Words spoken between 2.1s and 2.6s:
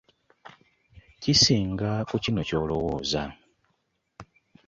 kino